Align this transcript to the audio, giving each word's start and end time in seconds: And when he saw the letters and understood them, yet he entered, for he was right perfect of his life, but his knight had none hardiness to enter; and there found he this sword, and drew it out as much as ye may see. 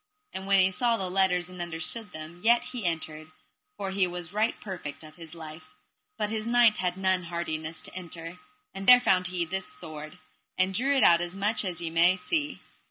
And 0.33 0.47
when 0.47 0.59
he 0.59 0.71
saw 0.71 0.97
the 0.97 1.11
letters 1.11 1.47
and 1.47 1.61
understood 1.61 2.11
them, 2.11 2.41
yet 2.43 2.63
he 2.63 2.85
entered, 2.87 3.31
for 3.77 3.91
he 3.91 4.07
was 4.07 4.33
right 4.33 4.59
perfect 4.59 5.03
of 5.03 5.13
his 5.15 5.35
life, 5.35 5.75
but 6.17 6.31
his 6.31 6.47
knight 6.47 6.79
had 6.79 6.97
none 6.97 7.25
hardiness 7.25 7.83
to 7.83 7.93
enter; 7.95 8.39
and 8.73 8.87
there 8.87 8.99
found 8.99 9.27
he 9.27 9.45
this 9.45 9.67
sword, 9.67 10.17
and 10.57 10.73
drew 10.73 10.97
it 10.97 11.03
out 11.03 11.21
as 11.21 11.35
much 11.35 11.63
as 11.63 11.81
ye 11.81 11.91
may 11.91 12.15
see. 12.15 12.61